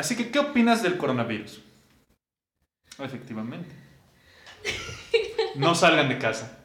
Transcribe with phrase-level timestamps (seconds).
[0.00, 1.60] Así que, ¿qué opinas del coronavirus?
[3.00, 3.68] Efectivamente.
[5.56, 6.56] No salgan de casa.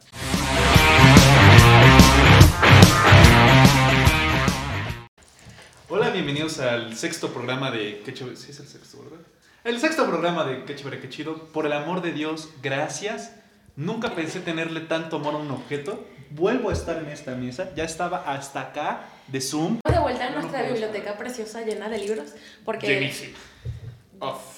[5.89, 8.35] Hola, bienvenidos al sexto programa de Qué chévere.
[8.37, 9.19] Es el sexto, ¿verdad?
[9.65, 11.47] El sexto programa de Qué chévere, chido.
[11.47, 13.35] Por el amor de Dios, gracias.
[13.75, 16.07] Nunca pensé tenerle tanto amor a un objeto.
[16.29, 17.75] Vuelvo a estar en esta mesa.
[17.75, 19.79] Ya estaba hasta acá de Zoom.
[19.89, 22.29] de vuelta en no nuestra biblioteca preciosa llena de libros
[22.63, 23.11] porque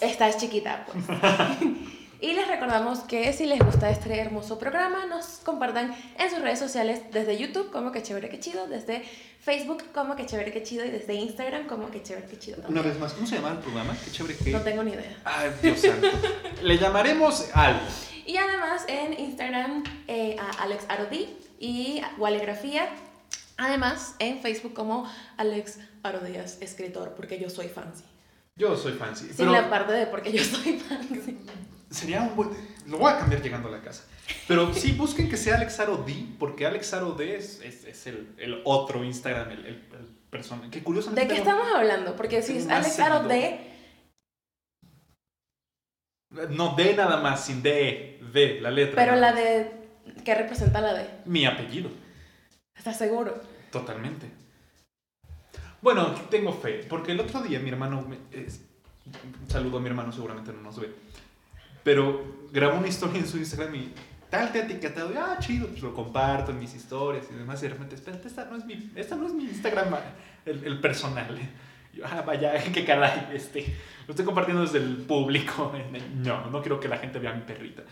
[0.01, 1.03] esta es chiquita pues.
[2.21, 6.59] y les recordamos que si les gusta este hermoso programa nos compartan en sus redes
[6.59, 9.03] sociales desde YouTube como que chévere que chido, desde
[9.39, 12.81] Facebook como que chévere que chido y desde Instagram como que chévere que chido Una
[12.81, 13.95] vez más, ¿cómo se llama el programa?
[14.03, 14.51] Qué chévere que.
[14.51, 15.15] No tengo ni idea.
[15.23, 16.07] Ay, Dios santo.
[16.61, 17.79] Le llamaremos algo.
[18.25, 22.89] Y además en Instagram eh, a Alex Arodi y Walegrafía.
[23.57, 28.03] Además en Facebook como Alex Arodías, escritor, porque yo soy fancy.
[28.55, 29.25] Yo soy fancy.
[29.27, 31.39] Sin pero la parte de porque yo soy fancy.
[31.89, 32.49] sería un buen.
[32.85, 34.05] Lo voy a cambiar llegando a la casa.
[34.47, 38.07] Pero sí, busquen que sea Alex Aro D, porque Alex Aro D es, es, es
[38.07, 40.69] el, el otro Instagram, el, el, el persona.
[40.69, 41.21] Que curiosamente.
[41.21, 42.15] ¿De qué estamos hablando?
[42.15, 43.59] Porque si es Alex Aro seguidores.
[46.29, 48.19] de, No, D nada más, sin D.
[48.33, 48.95] D, la letra.
[48.95, 49.71] pero la de.
[50.23, 51.07] ¿Qué representa la de?
[51.25, 51.89] Mi apellido.
[52.77, 53.41] ¿Estás seguro?
[53.71, 54.27] Totalmente.
[55.81, 58.17] Bueno, tengo fe, porque el otro día mi hermano, me-
[59.47, 60.93] saludo a mi hermano, seguramente no nos ve,
[61.83, 63.93] pero grabó una historia en su Instagram y
[64.29, 67.59] tal te ha etiquetado, y, ah, chido, pues lo comparto en mis historias y demás,
[67.61, 69.95] y de repente, espérate, esta no es mi, esta no es mi Instagram,
[70.45, 71.37] el, el personal.
[71.93, 73.75] Y yo, ah, vaya, qué caray, este,
[74.07, 75.71] lo estoy compartiendo desde el público.
[76.17, 77.83] No, no quiero que la gente vea a mi perrita.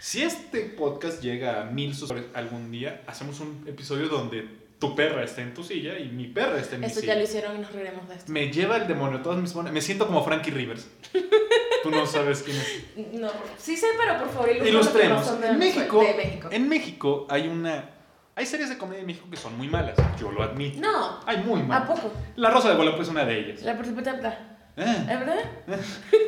[0.00, 4.48] Si este podcast llega a mil suscriptores algún día, hacemos un episodio donde
[4.78, 7.12] tu perra esté en tu silla y mi perra esté en mi Esto silla.
[7.12, 8.32] ya lo hicieron y nos reiremos de esto.
[8.32, 9.74] Me lleva el demonio, todas mis monedas.
[9.74, 10.88] Me siento como Frankie Rivers.
[11.82, 13.12] Tú no sabes quién es.
[13.20, 15.18] No, sí sé, pero por favor Ilustremos.
[15.20, 16.48] no son de, En México, de México.
[16.50, 17.90] en México hay una.
[18.36, 19.96] Hay series de comedia en México que son muy malas.
[20.18, 20.80] Yo lo admito.
[20.80, 21.88] No, Hay muy ¿a malas.
[21.90, 22.10] poco?
[22.36, 23.62] La Rosa de Guadalupe es una de ellas.
[23.62, 24.38] La principal
[24.78, 25.44] Eh, ¿Es verdad?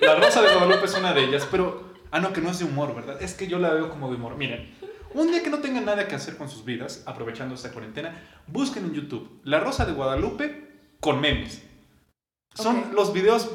[0.03, 1.92] La Rosa de Guadalupe es una de ellas, pero.
[2.13, 3.21] Ah, no, que no es de humor, ¿verdad?
[3.23, 4.37] Es que yo la veo como de humor.
[4.37, 4.71] Miren,
[5.15, 8.15] un día que no tengan nada que hacer con sus vidas, aprovechando esta cuarentena,
[8.47, 10.69] busquen en YouTube La Rosa de Guadalupe
[11.01, 11.63] con memes.
[12.55, 13.51] Son los videos.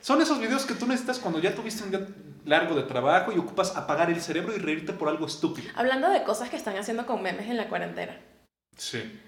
[0.00, 2.06] Son esos videos que tú necesitas cuando ya tuviste un día
[2.46, 5.68] largo de trabajo y ocupas apagar el cerebro y reírte por algo estúpido.
[5.74, 8.18] Hablando de cosas que están haciendo con memes en la cuarentena.
[8.74, 9.20] Sí.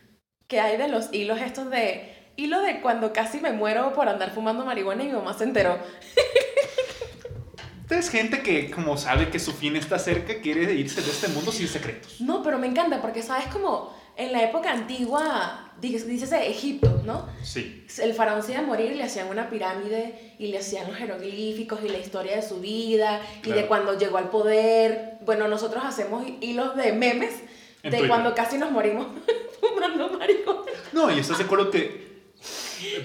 [0.46, 2.16] Que hay de los hilos estos de...
[2.36, 5.78] Hilo de cuando casi me muero por andar fumando marihuana y mi mamá se enteró.
[7.90, 11.50] Es gente que, como sabe que su fin está cerca, quiere irse de este mundo
[11.50, 12.20] sin secretos.
[12.20, 13.46] No, pero me encanta porque, ¿sabes?
[13.48, 17.26] Como en la época antigua, dices, dices de Egipto, ¿no?
[17.42, 17.84] Sí.
[18.00, 20.96] El faraón se iba a morir y le hacían una pirámide y le hacían los
[20.96, 25.14] jeroglíficos y la historia de su vida y de cuando llegó al poder.
[25.22, 27.34] Bueno, nosotros hacemos hilos de memes
[27.82, 28.08] En de Twitter.
[28.08, 29.06] cuando casi nos morimos
[29.60, 30.60] fumando marihuana.
[30.92, 32.09] No, y estás de acuerdo que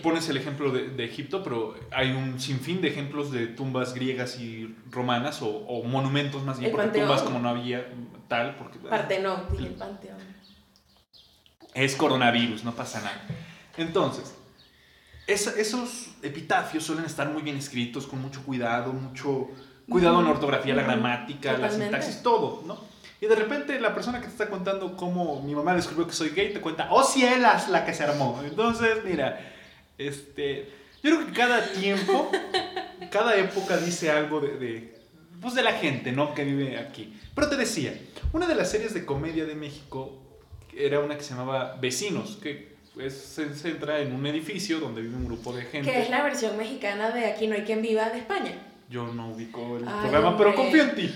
[0.03, 4.39] pones el ejemplo de, de Egipto, pero hay un sinfín de ejemplos de tumbas griegas
[4.39, 7.07] y romanas o, o monumentos más bien, El porque Panteón.
[7.07, 7.85] tumbas como no había
[8.27, 10.17] tal, porque Partenón, dije el panteón.
[11.73, 13.21] es coronavirus, no pasa nada.
[13.77, 14.35] Entonces,
[15.27, 19.49] esos epitafios suelen estar muy bien escritos, con mucho cuidado, mucho
[19.89, 22.77] cuidado en la ortografía, la gramática, la sintaxis, todo, ¿no?
[23.21, 26.29] Y de repente la persona que te está contando cómo mi mamá descubrió que soy
[26.29, 28.41] gay te cuenta, oh cielas, la que se armó.
[28.45, 29.53] Entonces, mira,
[29.97, 30.69] este,
[31.03, 32.31] yo creo que cada tiempo,
[33.11, 34.95] cada época dice algo de, de,
[35.41, 36.33] pues de la gente, ¿no?
[36.33, 37.13] Que vive aquí.
[37.33, 37.93] Pero te decía,
[38.33, 40.21] una de las series de comedia de México
[40.75, 45.15] era una que se llamaba Vecinos, que pues, se centra en un edificio donde vive
[45.15, 45.91] un grupo de gente.
[45.91, 48.53] Que es la versión mexicana de Aquí no hay quien viva de España.
[48.89, 50.63] Yo no ubico el Ay, programa, pero hombre.
[50.63, 51.15] confío en ti.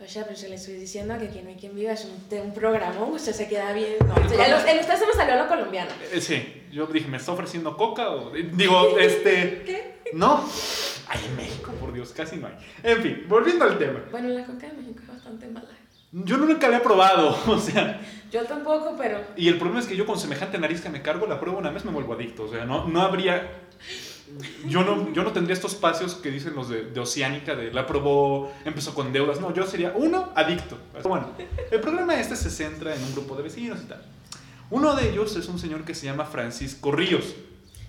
[0.00, 2.40] Oye, pero yo le estoy diciendo que Aquí no hay quien viva es un, de
[2.40, 3.96] un programa, usted se queda bien.
[4.06, 5.90] No, ya lo- en usted se me salió lo colombiano.
[6.12, 8.10] Eh, sí, yo dije, ¿me está ofreciendo coca?
[8.10, 9.62] O, digo, este...
[9.66, 10.00] ¿Qué?
[10.14, 10.42] No.
[11.08, 12.54] Ay, en México, por Dios, casi no hay.
[12.82, 14.00] En fin, volviendo al tema.
[14.10, 15.68] Bueno, la coca de México es bastante mala.
[16.12, 18.00] Yo nunca había probado, o sea...
[18.32, 21.26] Yo tampoco, pero Y el problema es que yo con semejante nariz que me cargo,
[21.26, 22.44] la pruebo una vez, me vuelvo adicto.
[22.44, 23.50] O sea, no, no habría...
[24.66, 27.86] Yo no, yo no tendría estos espacios que dicen los de, de Oceánica, de la
[27.86, 29.40] probó, empezó con deudas.
[29.40, 30.78] No, yo sería, uno, adicto.
[31.02, 31.28] Bueno,
[31.70, 34.02] el programa este se centra en un grupo de vecinos y tal.
[34.70, 37.34] Uno de ellos es un señor que se llama Francisco Ríos.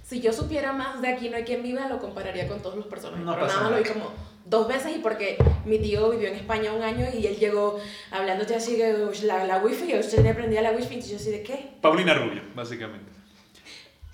[0.04, 2.88] si yo supiera más de Aquí no hay quien viva, lo compararía con todos los
[2.88, 3.24] personajes.
[3.24, 4.12] No pero nada más lo vi como
[4.44, 7.80] dos veces y porque mi tío vivió en España un año y él llegó
[8.10, 11.16] hablándote así de "Ush, la, la wifi, y usted le aprendía la wifi, y yo
[11.18, 11.70] así de qué.
[11.82, 13.11] Paulina Rubio, básicamente.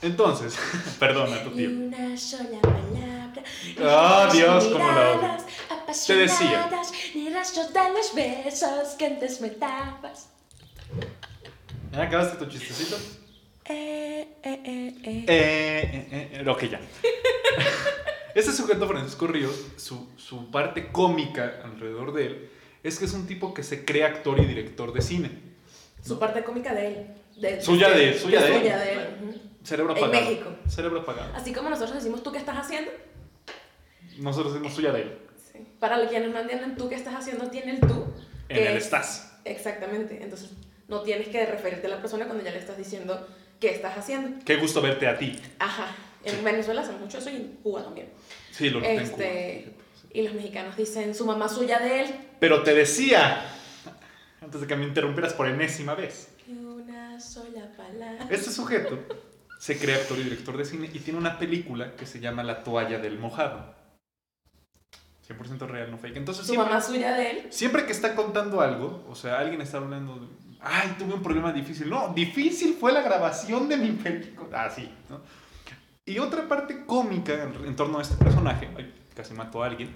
[0.02, 0.56] Entonces,
[1.00, 1.70] perdona tu tío.
[1.70, 3.44] una sola palabra
[3.80, 5.38] Ah, ni Dios, cómo la
[6.06, 6.70] Te decía.
[7.16, 10.30] Ni rastros de los besos que antes me dabas.
[11.92, 12.96] ¿Ya acabaste tu chistecito?
[13.66, 15.26] Eh, eh, eh, eh.
[15.28, 16.80] Eh, eh, eh, ok, ya.
[18.36, 22.50] Este sujeto, Francisco Ríos, su, su parte cómica alrededor de él
[22.84, 25.32] es que es un tipo que se cree actor y director de cine.
[26.06, 27.08] Su parte cómica de él.
[27.36, 28.60] De, Suya de él, suya de él.
[28.62, 29.42] suya de él.
[29.68, 29.75] Ujú.
[29.75, 30.12] Cerebro En.
[30.12, 30.50] México.
[30.68, 31.34] Cerebro apagado.
[31.36, 32.92] Así como nosotros decimos, ¿tú qué estás haciendo?
[34.19, 35.18] Nosotros decimos suya de él.
[35.52, 35.60] Sí.
[35.80, 37.50] Para quienes no entienden, ¿tú qué estás haciendo?
[37.50, 38.06] Tiene el tú.
[38.50, 39.38] En que el es- estás.
[39.46, 40.19] Exactamente.
[40.22, 40.52] Entonces,
[40.88, 43.28] no tienes que referirte a la persona cuando ya le estás diciendo
[43.60, 44.44] qué estás haciendo.
[44.46, 45.40] Qué gusto verte a ti.
[45.60, 45.88] Ajá.
[46.24, 48.10] En Venezuela hacen mucho eso y en Cuba también.
[48.52, 50.10] Sí, lo noté en Este, Cuba.
[50.13, 52.16] y los mexicanos dicen, su mamá suya de él.
[52.40, 53.46] Pero te decía,
[54.42, 58.28] antes de que me interrumpieras por enésima vez, Y una sola palabra.
[58.30, 59.00] este sujeto
[59.57, 62.63] se cree actor y director de cine y tiene una película que se llama La
[62.63, 63.75] toalla del mojado.
[65.27, 66.18] 100% real, no fake.
[66.18, 67.48] Entonces Su siempre, mamá suya de él.
[67.50, 70.27] siempre que está contando algo, o sea, alguien está hablando de,
[70.62, 71.89] ay, tuve un problema difícil.
[71.89, 74.65] No, difícil fue la grabación de mi película.
[74.65, 75.21] Ah, sí, ¿no?
[76.06, 79.89] Y otra parte cómica en, en torno a este personaje, ay, casi mató a alguien,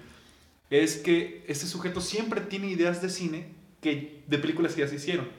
[0.69, 4.95] es que este sujeto siempre tiene ideas de cine que, de películas que ya se
[4.95, 5.29] hicieron.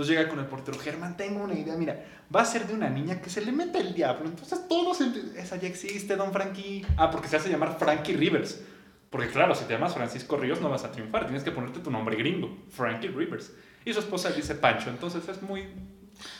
[0.00, 2.02] Entonces llega con el portero, Germán, tengo una idea, mira,
[2.34, 4.30] va a ser de una niña que se le mete el diablo.
[4.30, 6.86] Entonces todos, esa ya existe, don Frankie.
[6.96, 8.62] Ah, porque se hace llamar Frankie Rivers.
[9.10, 11.90] Porque claro, si te llamas Francisco Ríos no vas a triunfar, tienes que ponerte tu
[11.90, 13.52] nombre gringo, Frankie Rivers.
[13.84, 15.68] Y su esposa dice Pancho, entonces es muy...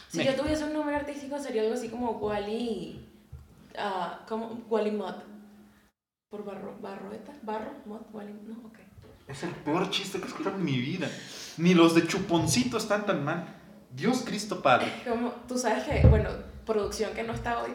[0.09, 2.99] Si Me- yo tuviese un nombre artístico sería algo así como Wally.
[3.77, 5.23] ah, como Wally Mott.
[6.31, 8.33] Por barro, barroeta, barro, Mott, Wally.
[8.47, 8.79] No, ok.
[9.31, 11.09] Es el peor chiste que he escuchado en mi vida.
[11.59, 13.57] Ni los de Chuponcito están tan mal.
[13.91, 14.93] Dios Cristo Padre.
[15.09, 16.31] Como, tú sabes que, bueno,
[16.65, 17.71] producción que no está hoy.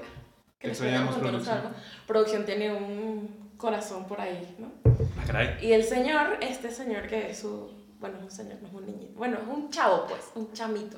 [0.60, 1.44] Que Extrañamos producción.
[1.56, 1.76] salga.
[2.08, 4.72] Producción tiene un corazón por ahí, ¿no?
[5.20, 5.58] Ah, caray.
[5.62, 7.72] Y el señor, este señor que es su.
[8.00, 9.14] Bueno, es un señor, no es un niñito.
[9.18, 10.98] Bueno, es un chavo, pues, un chamito.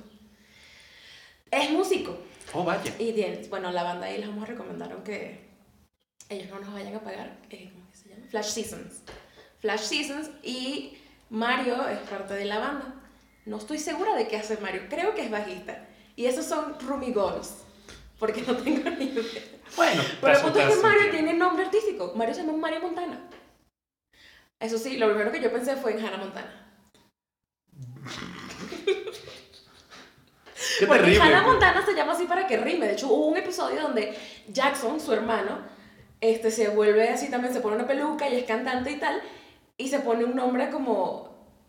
[1.51, 2.17] Es músico.
[2.53, 2.93] Oh, vaya.
[2.99, 5.47] Y tiene- bueno, la banda ahí les vamos a recomendar, aunque
[6.29, 7.37] ellos no nos vayan a pagar.
[7.49, 8.25] eh, ¿Cómo que se llama?
[8.29, 9.01] Flash Seasons.
[9.59, 10.97] Flash Seasons y
[11.29, 12.93] Mario es parte de la banda.
[13.45, 14.83] No estoy segura de qué hace Mario.
[14.89, 15.85] Creo que es bajista.
[16.15, 17.63] Y esos son Rumi Goals.
[18.19, 19.43] Porque no tengo ni idea.
[19.75, 22.13] Bueno, Pero el punto es que Mario tiene nombre artístico.
[22.15, 23.29] Mario se llama Mario Montana.
[24.59, 26.63] Eso sí, lo primero que yo pensé fue en Hannah Montana.
[30.79, 31.23] Qué Porque terrible.
[31.23, 31.43] Hannah.
[31.43, 32.87] Montana se llama así para que rime.
[32.87, 34.17] De hecho, hubo un episodio donde
[34.47, 35.59] Jackson, su hermano,
[36.21, 39.21] este, se vuelve así también, se pone una peluca y es cantante y tal,
[39.77, 41.61] y se pone un nombre como,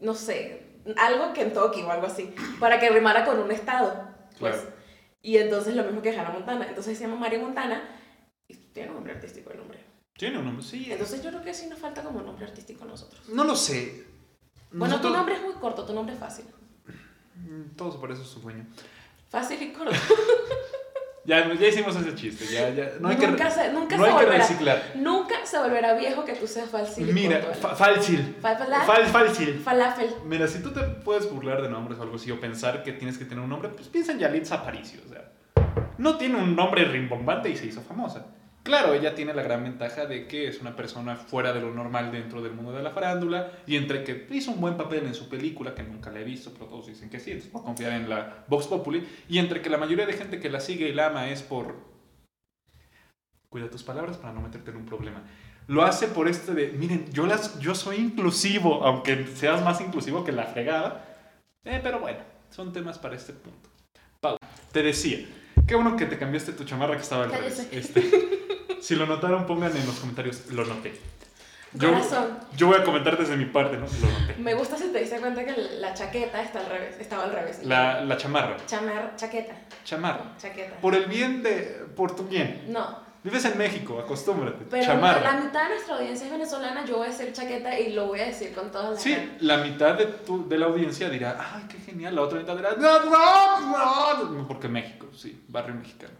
[0.00, 4.08] no sé, algo Kentucky o algo así, para que rimara con un estado.
[4.38, 4.54] Pues.
[4.54, 4.78] Claro.
[5.20, 6.68] Y entonces lo mismo que Hannah Montana.
[6.68, 7.82] Entonces se llama Mario Montana
[8.46, 9.80] y tiene un nombre artístico el nombre.
[10.14, 10.90] Tiene un nombre, sí.
[10.90, 13.28] Entonces yo creo que sí nos falta como nombre artístico a nosotros.
[13.28, 14.06] No lo sé.
[14.70, 16.44] Bueno, tu nombre es muy corto, tu nombre es fácil.
[17.34, 18.66] Mm, Todo se parece a su sueño.
[19.28, 19.92] Fácil y corto.
[21.28, 22.46] Ya, ya hicimos ese chiste.
[22.50, 22.92] Ya, ya.
[23.00, 24.38] No hay que, nunca se, nunca no se hay que volverá.
[24.46, 24.82] reciclar.
[24.94, 27.76] Nunca se volverá viejo que tú seas falsil Mira, fa- ¿verdad?
[27.76, 28.36] fácil.
[28.40, 29.60] Fa- fala- Fal, fácil.
[29.62, 30.10] Falafel.
[30.24, 33.18] Mira, si tú te puedes burlar de nombres o algo así o pensar que tienes
[33.18, 35.00] que tener un nombre, pues piensa en Yalitza Aparicio.
[35.04, 35.30] O sea,
[35.98, 38.24] no tiene un nombre rimbombante y se hizo famosa.
[38.68, 42.12] Claro, ella tiene la gran ventaja de que es una persona fuera de lo normal
[42.12, 45.30] dentro del mundo de la farándula y entre que hizo un buen papel en su
[45.30, 48.10] película, que nunca la he visto, pero todos dicen que sí, entonces puedo confiar en
[48.10, 51.06] la Vox Populi, y entre que la mayoría de gente que la sigue y la
[51.06, 51.76] ama es por...
[53.48, 55.22] Cuida tus palabras para no meterte en un problema.
[55.66, 60.24] Lo hace por este de, miren, yo, las, yo soy inclusivo, aunque seas más inclusivo
[60.24, 61.06] que la fregada.
[61.64, 62.18] Eh, pero bueno,
[62.50, 63.70] son temas para este punto.
[64.20, 64.36] Pau,
[64.72, 65.26] te decía,
[65.66, 67.66] qué bueno que te cambiaste tu chamarra que estaba al revés.
[67.72, 68.27] Este,
[68.80, 70.98] si lo notaron, pongan en los comentarios, lo noté.
[71.74, 72.38] Yo, Corazón.
[72.56, 73.84] yo voy a comentar desde mi parte, ¿no?
[73.86, 74.34] Lo noté.
[74.38, 77.60] Me gusta si te diste cuenta que la chaqueta está al revés, estaba al revés.
[77.64, 79.52] La, la chamarra, Chamar, chaqueta.
[79.84, 80.32] chamarra.
[80.38, 80.76] Chaqueta.
[80.80, 82.64] Por el bien de, por tu bien.
[82.68, 84.64] No, Vives en México, acostúmbrate.
[84.70, 85.20] pero chamarra.
[85.20, 88.20] la mitad de nuestra audiencia es venezolana, yo voy a decir chaqueta y lo voy
[88.20, 89.42] a decir con todas las Sí, ganas.
[89.42, 92.14] la mitad de, tu, de la audiencia dirá, ay, qué genial.
[92.14, 94.46] La otra mitad dirá, no, no, no.
[94.48, 96.14] Porque México, sí, barrio mexicano.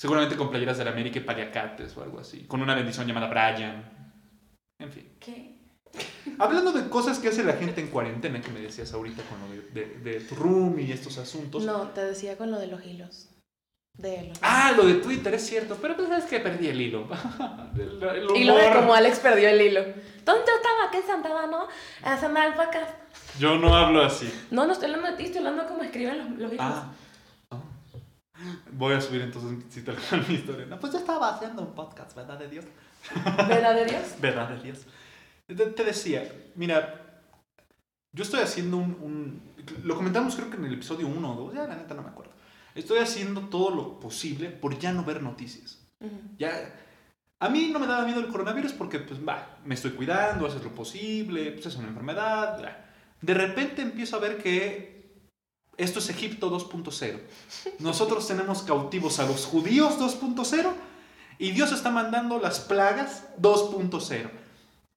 [0.00, 2.46] Seguramente con playeras de la América y paliacates o algo así.
[2.46, 4.16] Con una bendición llamada Brian.
[4.80, 5.12] En fin.
[5.20, 5.58] ¿Qué?
[6.38, 9.48] Hablando de cosas que hace la gente en cuarentena, que me decías ahorita con lo
[9.48, 11.64] de, de- de tu room y estos asuntos.
[11.64, 13.28] No, te decía con lo de los hilos.
[13.98, 15.76] De los Ah, lo de Twitter, es cierto.
[15.82, 17.06] Pero pues es que perdí el hilo.
[17.76, 19.82] el, el Y lo de como Alex perdió el hilo.
[20.24, 21.66] ¿Dónde yo estaba aquí sentada, no?
[22.02, 22.88] Haciendo alpacas.
[23.38, 24.32] Yo no hablo así.
[24.50, 26.64] No, no estoy hablando de ti, estoy hablando de cómo escriben los, los hilos.
[26.66, 26.90] Ah.
[28.72, 29.92] Voy a subir entonces, si te
[30.28, 30.66] mi historia.
[30.66, 32.64] No, pues yo estaba haciendo un podcast, ¿verdad de Dios?
[33.48, 34.02] ¿Verdad de Dios?
[34.20, 34.86] ¿Verdad de Dios?
[35.46, 37.22] Te, te decía, mira,
[38.12, 39.42] yo estoy haciendo un, un-
[39.84, 42.08] Lo comentamos creo que en el episodio 1 o 2, ya la neta no me
[42.08, 42.32] acuerdo.
[42.74, 45.78] Estoy haciendo todo lo posible por ya no ver noticias.
[46.00, 46.12] Ujú.
[46.38, 46.52] Ya,
[47.40, 50.62] a mí no me daba miedo el coronavirus porque, pues, va, me estoy cuidando, haces
[50.62, 52.58] lo posible, pues es una enfermedad.
[52.58, 52.86] bla.
[53.20, 54.99] De repente empiezo a ver que
[55.82, 57.18] esto es Egipto 2.0.
[57.78, 60.72] Nosotros tenemos cautivos a los judíos 2.0
[61.38, 64.30] y Dios está mandando las plagas 2.0.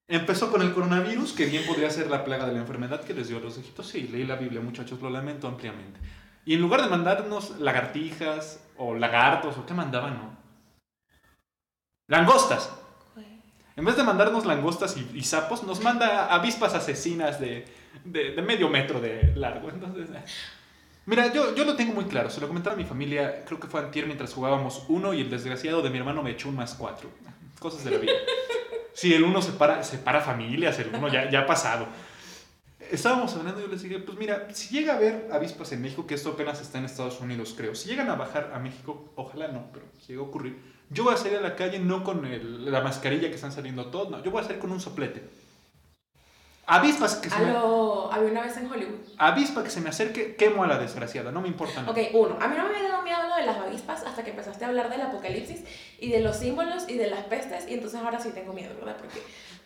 [0.10, 3.30] Empezó con el coronavirus, que bien podría ser la plaga de la enfermedad que les
[3.30, 3.88] dio a los egipcios.
[3.88, 6.00] Sí, leí la Biblia, muchachos, lo lamento ampliamente.
[6.46, 10.38] Y en lugar de mandarnos lagartijas o lagartos o qué mandaban.
[12.08, 12.70] Langostas.
[13.76, 17.66] En vez de mandarnos langostas y, sapos, nos manda avispas asesinas de,
[18.04, 19.70] de- de medio metro de largo.
[19.70, 20.10] Entonces.
[21.06, 22.30] Mira, yo, yo lo tengo muy claro.
[22.30, 25.30] Se lo comentaba a mi familia, creo que fue antier mientras jugábamos uno y el
[25.30, 27.10] desgraciado de mi hermano me echó un más cuatro.
[27.60, 28.14] Cosas de la vida.
[28.94, 31.88] Sí, el uno separa, separa familias, el uno ya, ya ha pasado.
[32.92, 36.06] Estábamos hablando y yo les dije, pues mira, si llega a haber avispas en México,
[36.06, 37.74] que esto apenas está en Estados Unidos, creo.
[37.74, 41.16] Si llegan a bajar a México, ojalá no, pero si llega a ocurrir, yo voy
[41.16, 42.22] a salir a la calle no con
[42.72, 45.24] la mascarilla que están saliendo todos, no, yo voy a salir con un soplete.
[46.66, 47.50] Avispas que se A me.
[47.50, 49.00] Había una vez en Hollywood.
[49.18, 51.92] avispa que se me acerque, quemo a la desgraciada, no me importa nada.
[51.92, 54.30] Ok, uno, a mí no me había dado miedo lo de las avispas hasta que
[54.30, 55.64] empezaste a hablar del apocalipsis
[56.00, 58.96] y de los símbolos y de las pestes y entonces ahora sí tengo miedo, ¿verdad?
[58.98, 59.22] Porque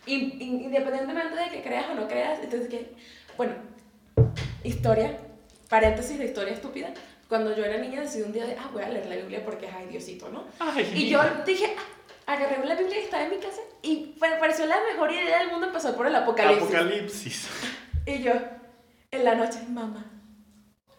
[0.06, 2.92] in- in- independientemente de que creas o no creas, entonces que,
[3.36, 3.52] bueno,
[4.64, 5.18] historia,
[5.68, 6.88] paréntesis de historia estúpida,
[7.28, 9.68] cuando yo era niña decidí un día de, ah, voy a leer la Biblia porque,
[9.68, 10.44] ay, Diosito, ¿no?
[10.58, 11.82] Ay, Y yo dije, ah,
[12.28, 15.50] agarré la Biblia que estaba en mi casa y me pareció la mejor idea del
[15.50, 16.62] mundo empezar por el apocalipsis.
[16.62, 17.48] apocalipsis.
[18.06, 18.32] Y yo,
[19.10, 20.04] en la noche, mamá,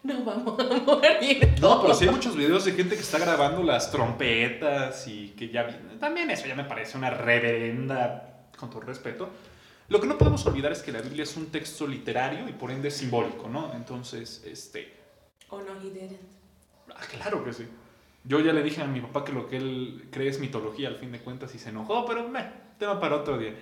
[0.02, 1.54] nos vamos a morir.
[1.60, 5.50] No, pero sí hay muchos videos de gente que está grabando las trompetas y que
[5.50, 5.68] ya...
[6.00, 9.30] También eso ya me parece una reverenda, con todo respeto.
[9.88, 12.72] Lo que no podemos olvidar es que la Biblia es un texto literario y por
[12.72, 13.72] ende simbólico, ¿no?
[13.72, 14.96] Entonces, este...
[15.48, 16.18] Oh no, he didn't.
[16.94, 17.68] Ah, claro que sí.
[18.24, 20.96] Yo ya le dije a mi papá que lo que él cree es mitología al
[20.96, 22.44] fin de cuentas y se enojó, pero meh,
[22.78, 23.54] tema para otro día.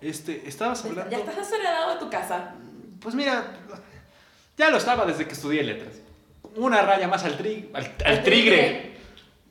[0.00, 1.10] Este, estabas hablando...
[1.10, 2.54] Ya estás desheredado de tu casa.
[3.00, 3.52] Pues mira,
[4.56, 5.94] ya lo estaba desde que estudié letras.
[6.56, 8.92] Una raya más al, tri, al, al trigre.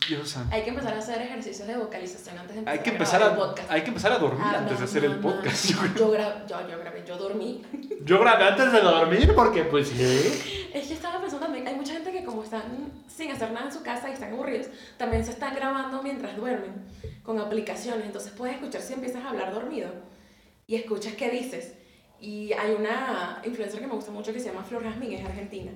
[0.07, 0.35] Dios.
[0.51, 3.37] Hay que empezar a hacer ejercicios de vocalización antes de empezar Hay que empezar grabar
[3.37, 3.71] a, el podcast.
[3.71, 5.31] hay que empezar a dormir Ah, antes no, de hacer no, el no.
[5.31, 5.65] podcast.
[5.69, 7.63] Yo, gra- yo, yo grabé, yo dormí.
[8.03, 10.69] Yo grabé antes de dormir porque pues sí.
[10.73, 12.00] Es que estaba pensando también, hay mucha gente
[12.41, 14.67] como están sin hacer nada en su casa y están aburridos,
[14.97, 16.73] también se están grabando mientras duermen
[17.23, 18.05] con aplicaciones.
[18.05, 19.91] Entonces puedes escuchar si empiezas a hablar dormido
[20.65, 21.73] y escuchas qué dices.
[22.19, 25.71] Y hay una influencer que me gusta mucho que se llama Flor Jazmín, es argentina.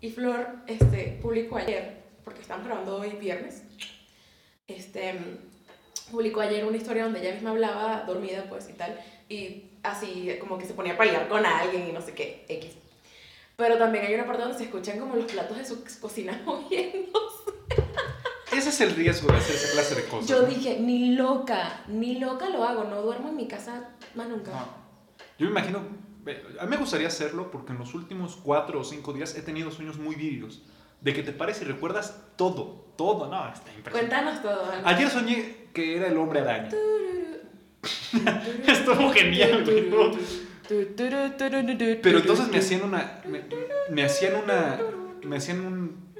[0.00, 3.62] Y Flor este, publicó ayer, porque están grabando hoy viernes,
[4.68, 5.14] este,
[6.10, 10.58] publicó ayer una historia donde ella misma hablaba dormida pues y tal, y así como
[10.58, 12.76] que se ponía a pelear con alguien y no sé qué, X.
[13.56, 17.52] Pero también hay una parte donde se escuchan como los platos de su cocina moviéndose.
[18.52, 20.28] Ese es el riesgo de hacer esa clase de cosas.
[20.28, 20.48] Yo ¿no?
[20.48, 24.50] dije, ni loca, ni loca lo hago, no duermo en mi casa más nunca.
[24.50, 24.86] No.
[25.38, 25.80] Yo me imagino,
[26.60, 29.70] a mí me gustaría hacerlo porque en los últimos cuatro o cinco días he tenido
[29.70, 30.62] sueños muy vívidos.
[31.00, 33.90] De que te pares y recuerdas todo, todo, no, está impresionante.
[33.92, 34.72] Cuéntanos todo.
[34.72, 34.88] Ana.
[34.88, 36.70] Ayer soñé que era el hombre araña.
[38.66, 40.10] Estuvo genial, güey, ¿no?
[40.68, 43.20] Pero entonces me hacían una.
[43.24, 43.42] Me,
[43.90, 44.78] me hacían una.
[45.22, 46.14] Me hacían un.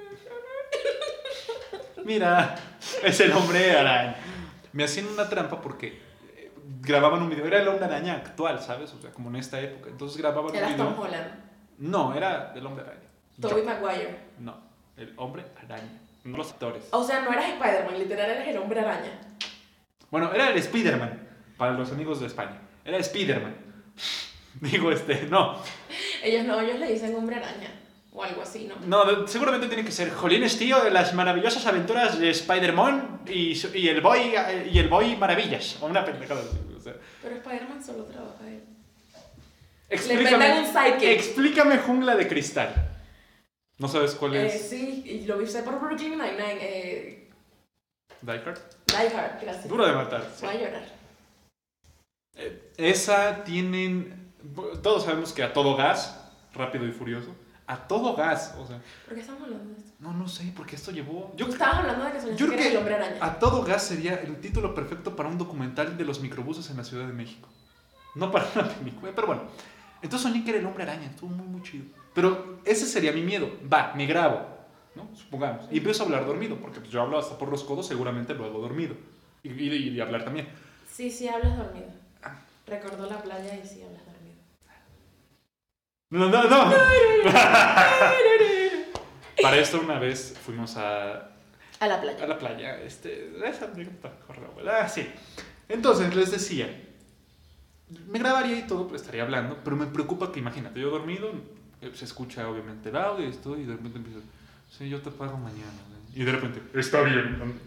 [2.04, 2.54] Mira,
[3.02, 4.16] es el hombre araña.
[4.72, 6.00] Me hacían una trampa porque
[6.36, 7.46] eh, grababan un video.
[7.46, 8.92] Era el hombre araña actual, ¿sabes?
[8.92, 9.90] O sea, como en esta época.
[9.90, 11.02] Entonces grababan un Eras Tom video.
[11.02, 11.30] Holland,
[11.78, 13.08] No, era el hombre araña.
[13.40, 13.64] Tobey.
[13.64, 14.18] Maguire.
[14.38, 14.56] No,
[14.96, 16.00] el hombre araña.
[16.24, 16.84] No los actores.
[16.90, 19.20] O sea, no eras Spider-Man, literal eres el hombre araña.
[20.10, 21.28] Bueno, era el Spider-Man.
[21.56, 22.60] Para los amigos de España.
[22.84, 23.54] Era Spider-Man.
[24.60, 25.60] Digo, este, no.
[26.22, 27.70] Ellos no, ellos le dicen hombre araña.
[28.12, 28.74] O algo así, ¿no?
[28.86, 33.88] No, seguramente tiene que ser Jolines, tío, de las maravillosas aventuras de Spider-Man y, y
[33.88, 34.34] el Boy
[34.72, 35.76] y el Boy Maravillas.
[35.82, 36.94] O una pendejada así, o sea.
[37.22, 38.62] Pero Spider-Man solo trabaja él.
[39.90, 42.92] Explícame, un explícame Jungla de Cristal.
[43.78, 44.68] ¿No sabes cuál Eh, es?
[44.70, 46.58] sí, y lo vi por Brooklyn Nine-Nine.
[46.60, 47.30] Eh,
[48.22, 48.58] Die Hard.
[48.86, 49.68] Die Hard, gracias.
[49.68, 50.22] Duro de matar.
[50.34, 50.46] sí.
[50.46, 50.84] Voy a llorar.
[52.36, 54.25] Eh, Esa tienen...
[54.82, 56.20] Todos sabemos que a todo gas,
[56.54, 57.34] rápido y furioso,
[57.66, 58.80] a todo gas, o sea...
[59.04, 59.92] ¿Por qué estamos hablando de esto?
[59.98, 61.32] No, no sé, porque esto llevó...
[61.36, 63.18] Yo Tú estabas hablando de que soñaste Yo creo que el hombre araña.
[63.20, 66.84] A todo gas sería el título perfecto para un documental de los microbuses en la
[66.84, 67.48] Ciudad de México.
[68.14, 69.42] No para una película, pero bueno.
[70.00, 71.86] Entonces soñé que era el hombre araña, estuvo muy, muy chido.
[72.14, 73.50] Pero ese sería mi miedo.
[73.72, 74.56] Va, me grabo.
[74.94, 75.10] ¿no?
[75.14, 75.66] Supongamos.
[75.70, 78.44] Y empiezo a hablar dormido, porque pues, yo hablo hasta por los codos, seguramente lo
[78.44, 78.94] hago dormido.
[79.42, 80.48] Y, y, y hablar también.
[80.90, 81.88] Sí, sí, hablas dormido.
[82.66, 84.02] Recordó la playa y sí hablas.
[86.10, 86.72] No, no, no.
[89.42, 91.30] Para esto una vez fuimos a,
[91.80, 92.24] A la playa.
[92.24, 92.80] a la playa.
[92.82, 93.70] Este, esa.
[94.70, 95.06] Ah, sí.
[95.68, 96.68] Entonces les decía,
[98.06, 101.32] me grabaría y todo, pues estaría hablando, pero me preocupa que imagínate, yo dormido,
[101.80, 104.20] eh, se escucha obviamente el audio y esto, y de repente empiezo,
[104.70, 105.72] sí, yo te pago mañana.
[106.14, 107.60] Y de repente, está bien.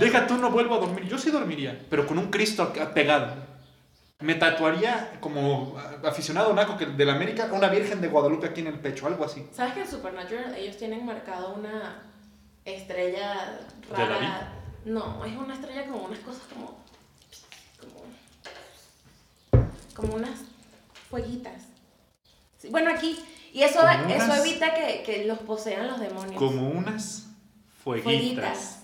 [0.00, 1.06] Deja tú, no vuelvo a dormir.
[1.06, 3.49] Yo sí dormiría, pero con un Cristo pegado.
[4.20, 8.78] Me tatuaría como aficionado naco que del América una Virgen de Guadalupe aquí en el
[8.78, 9.48] pecho, algo así.
[9.52, 12.02] ¿Sabes que en Supernatural ellos tienen marcado una
[12.64, 13.58] estrella
[13.88, 14.52] ¿De rara?
[14.84, 16.78] No, es una estrella como unas cosas como.
[17.80, 19.64] como.
[19.94, 20.40] como unas
[21.08, 21.62] fueguitas.
[22.58, 23.18] Sí, bueno, aquí.
[23.52, 26.36] Y eso, eso evita que, que los posean los demonios.
[26.36, 27.26] Como unas
[27.82, 28.04] fueguitas.
[28.04, 28.79] Fueguitas.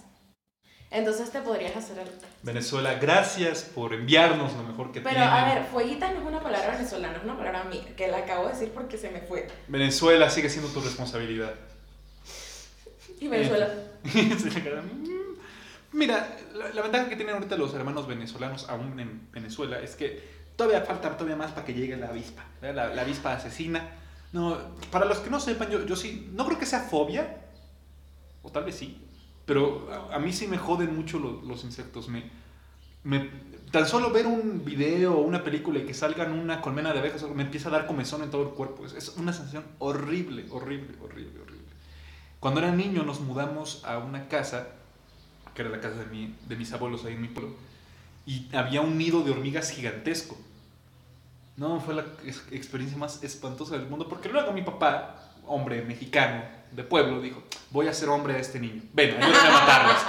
[0.96, 2.08] Entonces te podrías hacer el.
[2.42, 5.28] Venezuela, gracias por enviarnos lo mejor que Pero tienen.
[5.28, 8.46] a ver, fueguita no es una palabra venezolana, es una palabra mía, que la acabo
[8.46, 9.46] de decir porque se me fue.
[9.68, 11.52] Venezuela sigue siendo tu responsabilidad.
[13.20, 13.68] Y Venezuela.
[14.04, 15.36] "Mm".
[15.92, 20.22] Mira, la, la ventaja que tienen ahorita los hermanos venezolanos aún en Venezuela es que
[20.56, 23.88] todavía falta todavía más para que llegue la avispa, la, la avispa asesina.
[24.32, 24.58] No,
[24.90, 27.36] para los que no sepan, yo, yo sí, no creo que sea fobia,
[28.42, 29.02] o tal vez sí,
[29.46, 32.08] pero a, mí sí me joden mucho lo- los insectos.
[32.08, 32.24] Me,
[33.04, 33.30] me,
[33.70, 37.24] tan solo ver un video o una película y que salgan una colmena de abejas
[37.34, 38.86] me empieza a dar comezón en todo el cuerpo.
[38.86, 41.66] Es, es una sensación horrible, horrible, horrible, horrible.
[42.40, 44.68] Cuando era niño nos mudamos a una casa,
[45.54, 47.54] que era la casa de, mi, de mis abuelos ahí en mi pueblo,
[48.26, 50.36] y había un nido de hormigas gigantesco.
[51.56, 56.42] No, fue la ex- experiencia más espantosa del mundo, porque luego mi papá, hombre mexicano
[56.72, 60.06] de pueblo, dijo, voy a ser hombre de este niño, ven, ayúdame a matarlas.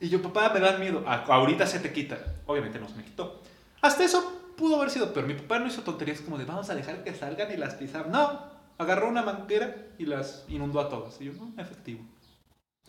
[0.00, 2.18] Y yo, papá, me dan miedo, "Ah, ahorita se te quita.
[2.46, 3.42] Obviamente no se me quitó.
[3.80, 5.26] Hasta eso pudo haber sido peor.
[5.26, 8.08] Mi papá no hizo tonterías como de vamos a dejar que salgan y las pisar.
[8.08, 8.42] No,
[8.78, 11.20] agarró una manguera y las inundó a todas.
[11.20, 12.00] Y yo, no, efectivo.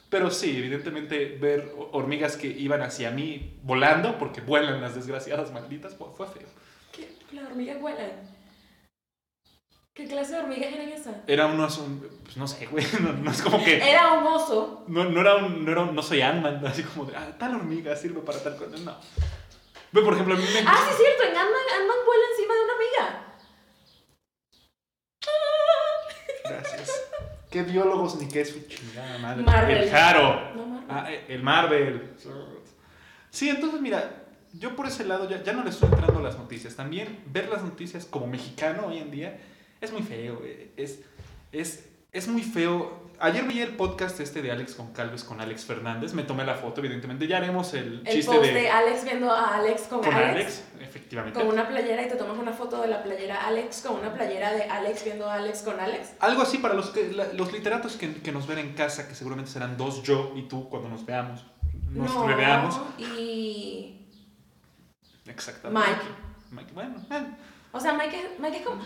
[0.09, 5.51] Pero sí, evidentemente ver ho- hormigas que iban hacia mí volando, porque vuelan las desgraciadas
[5.51, 6.47] malditas, fue, feo.
[6.91, 7.15] ¿Qué?
[7.31, 8.11] Las hormigas vuelan.
[9.99, 11.13] ¿Qué clase de hormigas eran esas?
[11.27, 13.77] Era un- pues no sé, güey, no, no es como que...
[13.91, 14.85] Era un oso.
[14.87, 17.55] No, no era un, no era un- no soy Ant-Man, así como de, ah, tal
[17.55, 18.95] hormiga sirve para tal cosa, no.
[19.91, 20.59] Ve, por ejemplo, a mí me...
[20.65, 21.23] Ah, sí, es cierto.
[21.23, 23.25] En Ant-Man, Ant-Man vuela encima de una hormiga.
[26.45, 27.01] Gracias.
[27.51, 29.43] ¿Qué biólogos ni qué es su chingada madre?
[29.43, 29.77] Marvel.
[29.83, 30.55] El Jaro.
[30.55, 30.87] No, Marvel.
[30.89, 32.13] Ah, el Marvel.
[33.31, 36.37] Sí, entonces mira, yo por ese lado ya, ya no le estoy entrando a las
[36.37, 36.73] noticias.
[36.77, 39.37] También ver las noticias como mexicano hoy en día
[39.81, 40.41] es muy feo.
[40.77, 40.99] Es,
[41.51, 43.07] es, es muy feo.
[43.21, 46.13] Ayer vi el podcast este de Alex Goncalves con Alex Fernández.
[46.13, 47.27] Me tomé la foto, evidentemente.
[47.27, 50.29] Ya haremos el, El chiste post de, de Alex viendo a Alex con, con Alex.
[50.31, 50.63] Alex.
[50.79, 51.37] Efectivamente.
[51.37, 54.53] Con una playera y te tomas una foto de la playera Alex con una playera
[54.53, 56.13] de Alex viendo a Alex con Alex.
[56.21, 59.15] Algo así para los, que, la- los literatos que, que nos ven en casa, que
[59.15, 61.45] seguramente serán dos yo y tú cuando nos veamos.
[61.91, 62.79] Nos no, reveamos.
[62.99, 64.07] Y.
[65.27, 65.89] Exactamente.
[65.89, 66.01] Mike.
[66.51, 67.23] Mike, Bueno, eh,
[67.71, 68.81] O sea, Mike es, Mike es como.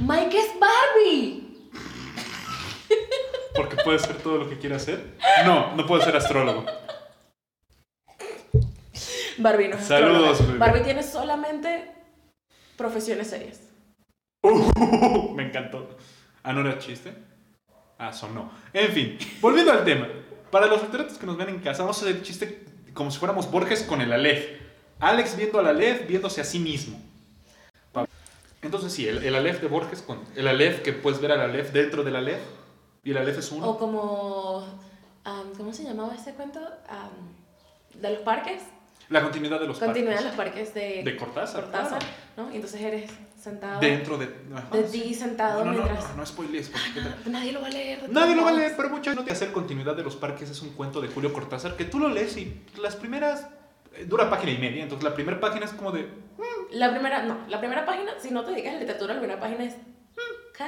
[0.00, 1.50] ¡Mike es Barbie!
[3.54, 5.14] porque puede ser todo lo que quiera hacer.
[5.44, 6.64] No, no puedo ser astrólogo.
[9.38, 10.46] Barbie no es Saludos, astróloga.
[10.46, 10.58] bebé.
[10.58, 11.90] Barbie tiene solamente
[12.76, 13.60] profesiones serias.
[15.34, 15.96] Me encantó.
[16.42, 17.14] Ah, ¿no era chiste?
[17.98, 18.50] Ah, sonó.
[18.72, 20.08] En fin, volviendo al tema.
[20.50, 23.18] Para los literatos que nos ven en casa, vamos a hacer el chiste como si
[23.18, 24.60] fuéramos Borges con el Aleph.
[25.00, 27.00] Alex viendo al Aleph, viéndose a sí mismo.
[28.64, 31.72] Entonces sí, el, el Aleph de Borges con el Aleph que puedes ver al Aleph
[31.72, 32.40] dentro del Aleph.
[33.04, 33.68] Y el Aleph es uno.
[33.70, 34.64] O como.
[35.24, 36.60] am, ¿Cómo se llamaba ese cuento?
[36.88, 37.10] Am,
[38.00, 38.62] de los parques.
[39.10, 40.64] La continuidad de los Continuidad de parques.
[40.64, 41.62] los parques de, De Cortázar.
[41.64, 42.14] Cortázar, claro.
[42.38, 42.50] ¿no?
[42.52, 43.78] Y entonces eres sentado.
[43.78, 44.30] Dentro de...
[44.54, 46.08] ajá, de ti sentado No, no, no, mientras.
[46.10, 47.08] no, no spoilees, porque.
[47.30, 48.00] Nadie lo va a leer.
[48.00, 50.48] de Nadie lo va a leer, pero mucha no te hacer continuidad de los parques
[50.48, 53.46] es un cuento de Julio Cortázar que tú lo lees y las primeras
[53.94, 56.08] eh, dura página y media, entonces la primera página es como de
[56.74, 59.64] La primera, no, la primera página, si no te dedicas a literatura, la primera página
[59.64, 59.76] es.
[60.56, 60.64] ¿Qué?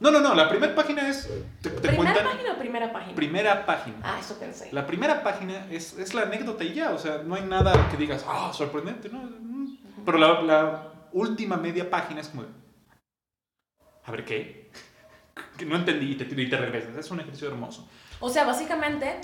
[0.00, 1.28] no, no, no, la primera página es
[1.60, 3.14] te, te ¿Primera cuentan página o primera página?
[3.14, 3.96] primera página.
[4.02, 4.68] ah, eso pensé.
[4.72, 7.96] La primera página es, es la anécdota y ya, o sea, no hay nada que
[7.96, 9.28] digas, ah, sorprendente, ¿no?
[10.04, 12.44] Pero la, la última media página es como
[14.04, 14.70] a ver, ¿qué?
[15.56, 16.96] Que no entendí y te, y te regresas.
[16.96, 17.88] Es un ejercicio hermoso.
[18.20, 19.20] O sea, básicamente,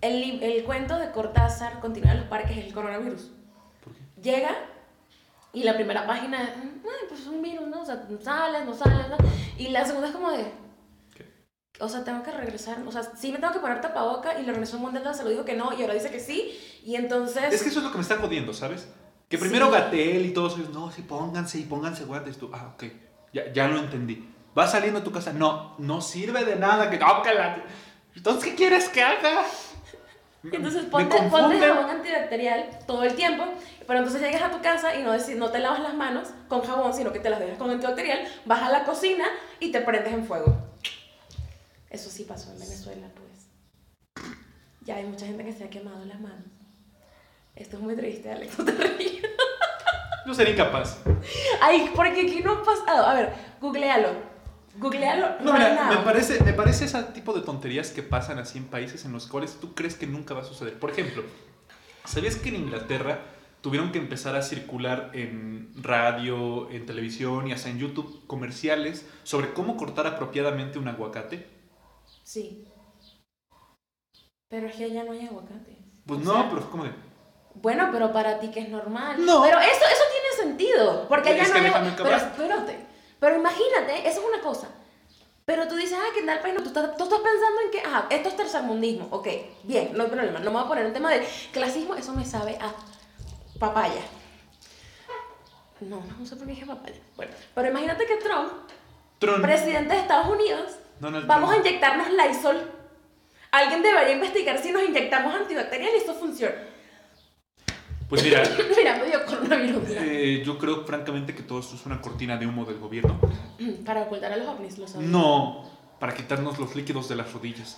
[0.00, 3.30] el, el cuento de Cortázar, Continúa en los parques, es el coronavirus.
[3.82, 4.00] ¿Por qué?
[4.20, 4.50] Llega
[5.60, 7.82] y la primera página es, "Ay, pues un virus, ¿no?
[7.82, 9.16] O sea, sales, no sales, ¿no?
[9.56, 10.52] Y la segunda es como de,
[11.14, 11.24] ¿Qué?
[11.80, 12.78] O sea, tengo que regresar.
[12.86, 15.30] O sea, sí me tengo que poner tapaboca y la Organización Mundial de la Salud
[15.30, 16.58] dijo que no y ahora dice que sí.
[16.84, 17.52] Y entonces.
[17.52, 18.88] Es que eso es lo que me está jodiendo, ¿sabes?
[19.28, 19.72] Que primero Sí.
[19.72, 22.38] Gatel y todos ellos, no, sí, pónganse y pónganse guantes.
[22.38, 22.84] Tú, ah, ok,
[23.32, 24.26] ya, ya lo entendí.
[24.54, 27.62] Vas saliendo a tu casa, no, no sirve de nada que tócala.
[28.16, 29.42] Entonces, ¿qué quieres que haga?
[30.42, 33.44] Entonces ponte, ponte jabón antibacterial todo el tiempo,
[33.88, 36.92] pero entonces llegas a tu casa y no, no te lavas las manos con jabón,
[36.92, 39.24] sino que te las dejas con antibacterial, vas a la cocina
[39.60, 40.54] y te prendes en fuego.
[41.88, 44.26] Eso sí pasó en Venezuela, pues.
[44.82, 46.44] Ya hay mucha gente que se ha quemado las manos.
[47.56, 49.24] Esto es muy triste, Alex, no te rías.
[50.26, 50.98] Yo sería incapaz.
[51.62, 53.06] Ay, porque aquí no ha pasado.
[53.06, 54.10] A ver, googlealo.
[54.76, 55.40] Googlealo.
[55.40, 59.06] No, mira, me parece, me parece ese tipo de tonterías que pasan así en países
[59.06, 60.78] en los cuales tú crees que nunca va a suceder.
[60.78, 61.22] Por ejemplo,
[62.04, 67.68] ¿sabías que en Inglaterra tuvieron que empezar a circular en radio, en televisión y hasta
[67.68, 71.46] en YouTube comerciales sobre cómo cortar apropiadamente un aguacate?
[72.22, 72.64] Sí.
[74.48, 75.76] Pero es que allá no hay aguacate.
[76.06, 76.92] Pues O no, sea, pero fue como de...
[77.54, 79.24] Bueno, pero para ti que es normal.
[79.24, 79.42] No.
[79.42, 81.06] Pero eso, eso tiene sentido.
[81.08, 82.78] Porque allá Es no hay déjame Pero espérate.
[83.18, 84.68] Pero imagínate, eso es una cosa.
[85.44, 86.62] Pero tú dices, ah, que en tal país no.
[86.62, 89.08] Tú estás, tú estás pensando en que, ah, esto es tercermundismo.
[89.10, 89.28] Ok,
[89.64, 90.38] bien, no hay problema.
[90.38, 91.94] No me voy a poner en tema de clasismo.
[91.94, 92.72] Eso me sabe a
[93.58, 94.00] papaya.
[95.80, 96.96] No, no sé por qué dije papaya.
[97.16, 98.52] Bueno, pero imagínate que Trump,
[99.18, 99.42] Tron.
[99.42, 101.66] presidente de Estados Unidos, Donald vamos a Trump.
[101.66, 102.72] inyectarnos Lysol.
[103.50, 106.54] Alguien debería investigar si nos inyectamos antibacterial y esto funciona.
[108.08, 108.42] Pues mira,
[108.76, 109.82] Mira, me dio coronavirus.
[109.90, 113.18] eh, yo creo francamente que todo esto es una cortina de humo del gobierno.
[113.84, 115.06] Para ocultar a los ovnis, lo sabes.
[115.06, 117.76] No, para quitarnos los líquidos de las rodillas.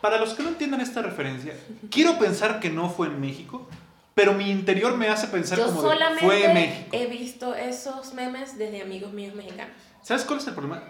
[0.00, 1.54] Para los que no entiendan esta referencia,
[1.90, 3.68] quiero pensar que no fue en México,
[4.18, 6.88] pero mi interior me hace pensar Yo como de, solamente fue en México.
[6.90, 9.72] he visto esos memes desde amigos míos mexicanos.
[10.02, 10.82] ¿Sabes cuál es el problema?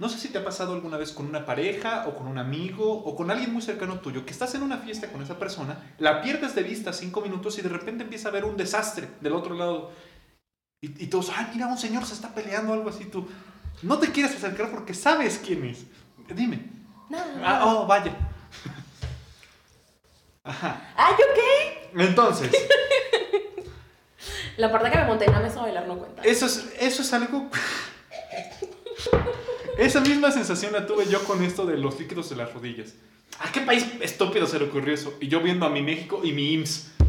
[0.00, 2.92] No sé si te ha pasado alguna vez con una pareja o con un amigo
[2.92, 6.20] o con alguien muy cercano tuyo que estás en una fiesta con esa persona, la
[6.20, 9.54] pierdes de vista cinco minutos y de repente empieza a haber un desastre del otro
[9.54, 9.92] lado.
[10.80, 13.04] Y, y todos, ay, mira, un señor se está peleando algo así.
[13.04, 13.28] Tú
[13.82, 15.84] no te quieres acercar porque sabes quién es.
[16.34, 16.58] Dime.
[17.08, 17.34] Nada.
[17.36, 17.66] Ah, nada.
[17.66, 18.16] oh, vaya.
[20.42, 20.92] Ajá.
[20.96, 21.83] ¿Ah, yo qué?
[21.96, 22.50] Entonces,
[24.56, 26.22] La parte que me monté en la mesa a bailar no cuenta.
[26.22, 27.48] eso es, eso es algo.
[29.78, 32.94] Esa misma sensación la tuve yo con esto de los líquidos de las rodillas.
[33.40, 35.14] ¿A qué país estúpido se le ocurrió eso?
[35.20, 36.92] Y yo viendo a mi México y mi IMSS.
[37.00, 37.06] Ay,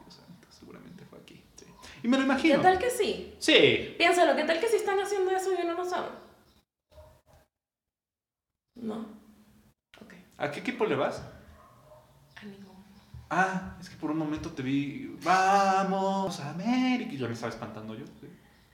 [0.00, 1.42] Dios santo, seguramente fue aquí.
[1.56, 1.66] sí.
[2.02, 2.60] Y me lo ¿Qué imagino.
[2.62, 3.34] tal que sí?
[3.38, 3.94] Sí.
[3.98, 6.08] Piénsalo, ¿qué tal que sí están haciendo eso y uno no sabe?
[8.76, 9.00] No.
[10.00, 10.14] Ok.
[10.38, 11.20] ¿A qué equipo le vas?
[13.30, 15.14] Ah, es que por un momento te vi.
[15.22, 17.12] Vamos a América.
[17.12, 18.06] Y ya me estaba espantando yo.
[18.20, 18.26] sí,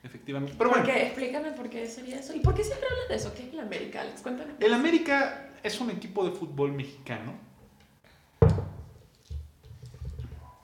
[0.02, 0.54] efectivamente.
[0.56, 0.92] Pero ¿Por bueno.
[0.94, 1.06] qué?
[1.06, 2.34] Explícame por qué sería eso.
[2.34, 3.34] ¿Y por qué siempre hablas de eso?
[3.34, 4.20] ¿Qué es la América, Alex?
[4.22, 4.52] Cuéntame.
[4.60, 7.32] El América es un equipo de fútbol mexicano.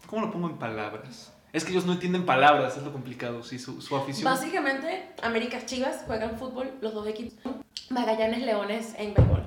[0.07, 1.33] ¿Cómo lo pongo en palabras?
[1.53, 3.42] Es que ellos no entienden palabras, es lo complicado.
[3.42, 4.24] Sí, su, su afición.
[4.24, 7.35] Básicamente, Américas Chivas juegan fútbol, los dos equipos.
[7.90, 9.44] Magallanes Leones en béisbol.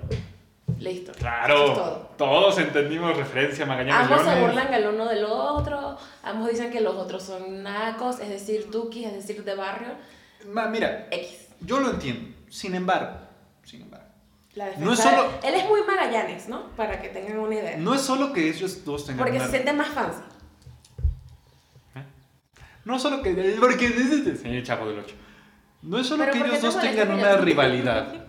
[0.83, 1.11] Listo.
[1.11, 2.09] Es Claro, todo.
[2.17, 6.81] todos entendimos referencia a Magallanes Ambos se burlan el uno del otro, ambos dicen que
[6.81, 9.89] los otros son nacos, es decir, tukis, es decir, de barrio.
[10.51, 11.47] Ma, mira, X.
[11.61, 12.35] yo lo entiendo.
[12.49, 13.17] Sin embargo,
[13.63, 14.05] sin embargo,
[14.55, 16.67] La defensa No es solo- de- Él es muy Magallanes, ¿no?
[16.75, 17.77] Para que tengan una idea.
[17.77, 20.21] no es solo que ellos dos tengan Porque una- se siente más fancy.
[22.85, 23.55] No solo que.
[23.59, 25.15] Porque sí, chavo del 8.
[25.83, 28.13] No es solo Pero que ¿por qué ellos dos tengan una rivalidad.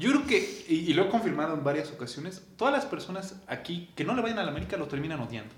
[0.00, 4.02] Yo creo que, y, lo he confirmado en varias ocasiones, todas las personas aquí que
[4.02, 5.54] no le vayan a la América lo terminan odiando.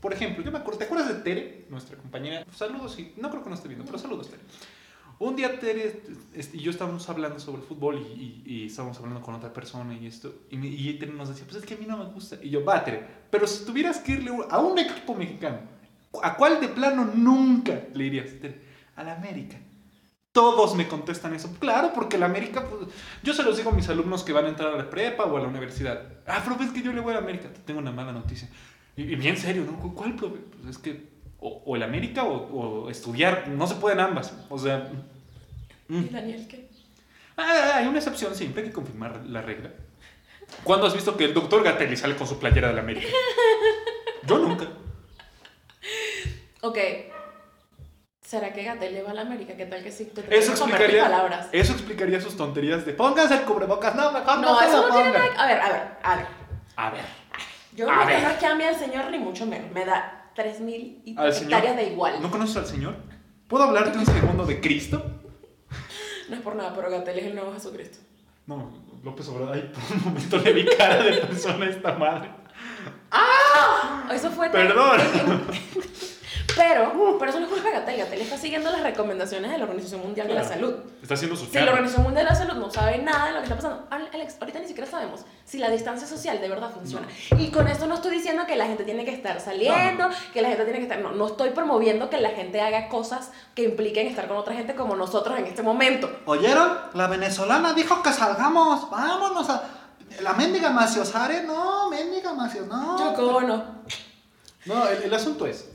[0.00, 2.46] Por ejemplo, yo me acuerdo, ¿te acuerdas de Tere, nuestra compañera?
[2.54, 4.42] Saludos, y no creo que no esté viendo, pero saludos, Tere.
[5.18, 6.02] Un día Tere
[6.34, 10.32] este, y yo estábamos hablando sobre fútbol y, estábamos hablando con otra persona y esto,
[10.50, 12.36] y, y Tere nos decía, pues es que a mí no me gusta.
[12.40, 15.58] Y yo, va, Tere, pero si tuvieras que irle a un equipo mexicano,
[16.22, 18.28] ¿a cuál de plano nunca le irías?
[18.40, 18.60] Tere,
[18.94, 19.56] a la América.
[20.32, 21.52] Todos me contestan eso.
[21.58, 22.88] Claro, porque la América, pues,
[23.22, 25.36] yo se los digo a mis alumnos que van a entrar a la prepa o
[25.36, 26.02] a la universidad.
[26.26, 27.48] Ah, profe, es que yo le voy a la América.
[27.52, 28.48] Te tengo una mala noticia.
[28.96, 29.76] Y, y bien serio, ¿no?
[29.80, 30.36] ¿Cu- ¿Cuál, profe?
[30.38, 31.08] Pues es que
[31.40, 33.48] o, o el América o, o estudiar.
[33.48, 34.32] No se pueden ambas.
[34.48, 34.90] O sea...
[35.88, 35.96] mm.
[35.98, 36.68] ¿Y Daniel qué?
[37.36, 39.72] Ah, hay una excepción, siempre hay que confirmar la regla.
[40.62, 43.06] ¿Cuándo has visto que el doctor Gatelli sale con su playera de la América?
[44.26, 44.66] Yo nunca.
[46.60, 46.78] Ok.
[48.30, 49.56] ¿Será que Gatel le va a la América?
[49.56, 50.04] ¿Qué tal que sí?
[50.04, 51.48] Te Eso explicaría, palabras.
[51.50, 53.92] eso explicaría sus tonterías de pónganse el cubrebocas.
[53.96, 55.24] No, mejor no, No, eso no tiene nada.
[55.36, 56.26] A ver, a ver, a ver.
[56.76, 57.00] A ver.
[57.74, 58.22] Yo A ver.
[58.22, 59.72] no ame al señor ni mucho menos.
[59.72, 61.54] Me da 3.000 y- Al señor.
[61.54, 62.22] hectáreas de igual.
[62.22, 62.94] ¿No conoces al Señor?
[63.48, 65.04] ¿Puedo hablarte un segundo de Cristo?
[66.28, 67.98] No es por nada, pero Gatel es el nuevo Jesucristo.
[68.46, 68.70] No,
[69.02, 72.30] López Obrador, ay, por un momento le vi cara de persona a esta madre.
[74.14, 74.50] Eso fue...
[74.50, 75.00] Perdón.
[76.56, 77.96] Pero, pero eso no es culpa de Gatel.
[77.98, 80.44] Gatel está siguiendo las recomendaciones de la Organización Mundial de la.
[80.44, 80.74] Salud.
[81.02, 81.70] Está haciendo su Si la.
[81.70, 84.36] Organización Mundial de la Salud no sabe nada de lo que está pasando, Al- Alex,
[84.40, 87.06] ahorita ni siquiera sabemos si la distancia social de verdad funciona.
[87.38, 90.48] Y con esto no estoy diciendo que la gente tiene que estar saliendo, que la
[90.48, 90.98] gente tiene que estar.
[91.00, 94.74] No, no estoy promoviendo que la gente haga cosas que impliquen estar con otra gente
[94.74, 96.10] como nosotros en este momento.
[96.26, 96.78] ¿Oyeron?
[96.94, 98.90] La venezolana dijo que salgamos.
[98.90, 99.62] Vámonos a.
[100.22, 102.98] La mendiga Maciosare, no, mendiga Macios, no.
[102.98, 103.64] Yo, ¿cómo no?
[104.66, 105.68] No, el, el asunto es,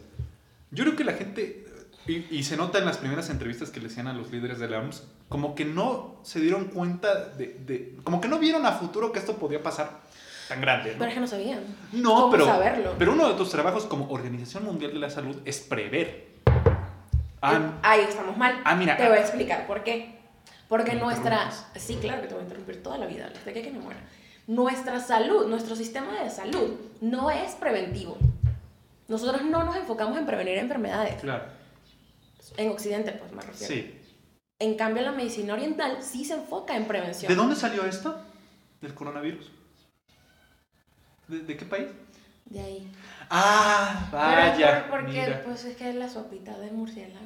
[0.76, 1.66] yo creo que la gente,
[2.08, 4.68] y, y se nota en las primeras entrevistas que le hacían a los líderes de
[4.70, 8.74] la OMS, como que no se dieron cuenta de, de- como que no vieron a
[8.74, 10.02] futuro que esto podía pasar
[10.48, 10.92] tan grande.
[10.92, 11.00] ¿no?
[11.00, 11.60] Pero es que no sabían.
[11.92, 12.94] No, ¿Cómo pero, saberlo?
[13.00, 16.36] pero uno de tus trabajos como Organización Mundial de la Salud es prever.
[17.42, 18.60] Ah, Ahí estamos mal.
[18.64, 20.16] ah, mira, Te voy a explicar por qué.
[20.68, 21.52] Porque nuestra.
[21.76, 24.00] Sí, claro que te voy a interrumpir toda la vida, hasta que, que me muera.
[24.48, 28.18] Nuestra salud, nuestro sistema de salud no es preventivo.
[29.08, 31.22] Nosotros no nos enfocamos en prevenir enfermedades.
[31.22, 31.46] claro,
[32.58, 33.74] En Occidente, pues me refiero.
[33.74, 34.02] sí.
[34.58, 37.28] En cambio, la medicina oriental sí se enfoca en prevención.
[37.30, 38.20] ¿De dónde salió esto?
[38.82, 39.52] ¿Del coronavirus?
[41.28, 41.88] ¿De, de qué país?
[42.46, 42.92] De ahí.
[43.30, 44.88] Ah, vaya.
[44.88, 45.42] por- porque, mira.
[45.44, 47.26] pues es que es la sopita de murciélago.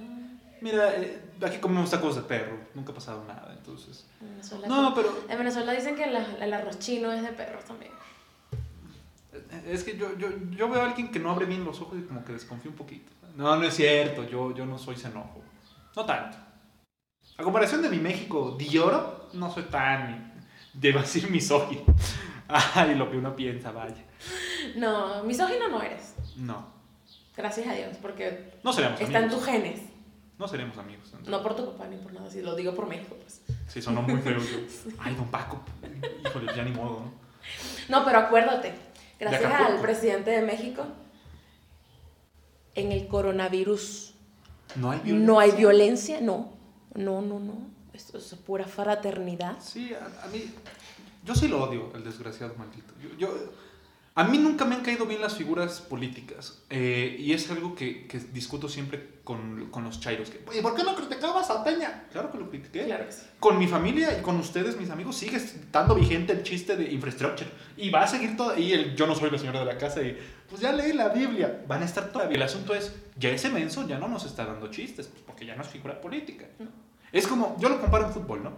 [0.62, 4.06] Mira, eh, aquí comemos tacos de perro, nunca ha pasado nada, entonces.
[4.22, 7.64] En Venezuela, No, pero en Venezuela dicen que la- el arroz chino es de perros
[7.66, 7.92] también.
[9.72, 12.04] Es que yo, yo, yo veo a alguien que no abre bien los ojos y
[12.04, 13.12] como que desconfío un poquito.
[13.36, 15.44] No, no es cierto, yo, yo no soy xenófobo.
[15.96, 16.38] No tanto.
[17.38, 20.34] A comparación de mi México de oro, no soy tan,
[20.74, 21.84] de decir misógino.
[22.48, 24.04] Ay, lo que uno piensa, vaya.
[24.76, 26.16] No, misógino no eres.
[26.36, 26.80] No,
[27.40, 29.80] Gracias a Dios, porque no seremos está en tus genes.
[30.38, 31.06] No seremos amigos.
[31.06, 31.30] entonces.
[31.30, 33.42] No por tu papá ni por nada, si lo digo por México, pues.
[33.70, 34.58] Sí, sonó muy feo yo.
[35.00, 35.62] Ay, don Paco.
[36.26, 37.14] Híjole, ya ni modo, ¿no?
[37.88, 38.74] No, pero acuérdate,
[39.20, 40.86] gracias al presidente de México,
[42.76, 44.14] en el coronavirus
[44.76, 45.26] No hay violencia.
[45.28, 46.54] no hay violencia, no,
[46.96, 47.54] no, no, no.
[47.94, 49.58] Esto es pura fraternidad.
[49.60, 50.52] Sí, a, a mí.
[51.26, 52.94] Yo sí lo odio, el desgraciado maldito.
[53.02, 53.52] Yo, yo-
[54.20, 56.62] a mí nunca me han caído bien las figuras políticas.
[56.70, 60.30] eh, y es algo que, que discuto siempre con, con los chairos.
[60.30, 62.04] Que, ¿Y por qué no criticabas a Peña?
[62.12, 62.84] claro que lo critiqué.
[62.84, 63.22] Claro que sí.
[63.40, 67.50] Con mi familia y con ustedes, mis amigos, sigue estando vigente el chiste de infrastructure.
[67.78, 68.58] Y va a seguir todo.
[68.58, 70.18] Y el yo no soy la señora de la casa y
[70.50, 71.64] pues ya leí la Biblia.
[71.66, 72.36] Van a estar todavía.
[72.36, 75.56] El asunto es, ya ese menso ya no nos está dando chistes, pues, porque ya
[75.56, 76.46] no es figura política.
[76.60, 76.68] No.
[77.14, 78.52] Es como, yo lo comparo en fútbol, ¿no?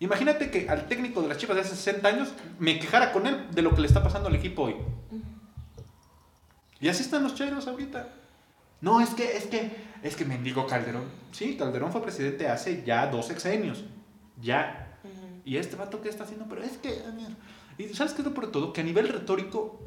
[0.00, 3.50] Imagínate que al técnico de las Chivas de hace 60 años me quejara con él
[3.50, 4.76] de lo que le está pasando al equipo hoy.
[6.80, 8.08] Y así están los chairos ahorita.
[8.80, 11.04] No, es que, es que, es que mendigo Calderón.
[11.32, 13.84] Sí, Calderón fue presidente hace ya dos sexenios.
[14.40, 14.98] Ya.
[15.44, 16.46] Y este vato, ¿qué está haciendo?
[16.48, 17.02] Pero es que,
[17.78, 18.72] Y ¿sabes qué es lo por todo?
[18.72, 19.80] Que a nivel retórico,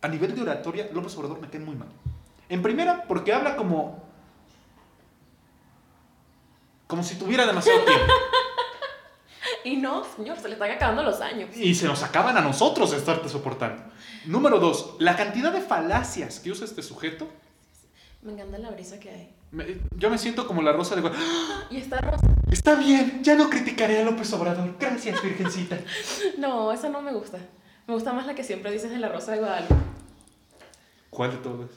[0.00, 1.88] a nivel de oratoria, López Obrador me cae muy mal.
[2.48, 4.06] En primera, porque habla como...
[6.86, 8.12] Como si tuviera demasiado tiempo.
[9.66, 11.48] Y no, señor, se le están acabando los años.
[11.56, 13.82] Y se nos acaban a nosotros estarte soportando.
[14.26, 17.28] Número dos, la cantidad de falacias que usa este sujeto.
[18.22, 19.34] Me encanta la brisa que hay.
[19.50, 21.02] me- yo me siento como la rosa de...
[21.02, 21.12] Gua-
[21.70, 22.24] Y esta rosa.
[22.50, 24.76] Está bien, ya no criticaré a López Obrador.
[24.78, 25.78] Gracias, Virgencita.
[26.38, 27.38] No, esa no me gusta.
[27.88, 29.74] Me gusta más la que siempre dices de la rosa de Guadalupe.
[31.10, 31.70] ¿Cuál de todas?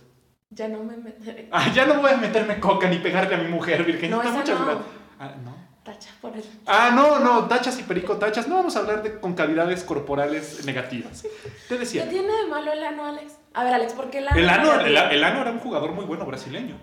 [0.51, 1.47] Ya no me meteré.
[1.51, 4.15] Ah, ya no voy a meterme coca ni pegarle a mi mujer, Virgencita.
[4.15, 4.65] No, esa Muchas no.
[4.65, 4.85] gracias.
[5.19, 5.58] Ah, no.
[5.83, 6.43] Tachas por el.
[6.65, 8.47] Ah, no, no, tachas y perico tachas.
[8.47, 11.23] No vamos a hablar de concavidades corporales negativas.
[11.23, 11.29] Te
[11.69, 13.33] ¿Qué decía, tiene de malo el ano, Alex?
[13.53, 14.37] A ver, Alex, ¿por qué el ano?
[14.37, 16.77] el ano, el, el ano era un jugador muy bueno brasileño.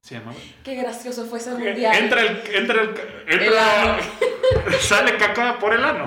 [0.00, 0.36] Se llamaba.
[0.64, 1.94] Qué gracioso fue ese mundial.
[1.96, 2.94] Entra el, entra el,
[3.28, 3.98] entra,
[4.80, 6.06] sale caca por el ano.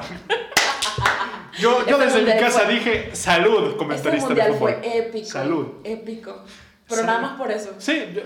[1.59, 4.73] Yo, yo desde mi casa fue- dije, salud, Este comentarista de mundial fútbol.
[4.81, 5.27] fue épico.
[5.27, 5.67] Salud.
[5.83, 6.43] Épico.
[6.87, 7.75] Programas por eso.
[7.77, 8.21] Sí, yo-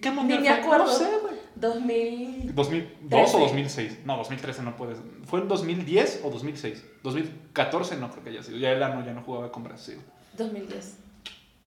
[0.00, 0.58] ¿qué Ni mundial me fue?
[0.60, 0.84] acuerdo.
[0.86, 1.34] No sé, güey.
[1.56, 2.54] 2000.
[2.54, 3.38] 2002 o 13.
[3.38, 3.98] 2006.
[4.04, 4.98] No, 2013 no puedes.
[5.26, 6.84] ¿Fue en 2010 o 2006?
[7.02, 8.58] 2014 no creo que haya sido.
[8.58, 9.98] Ya el ano ya no jugaba con Brasil.
[10.36, 10.96] 2010.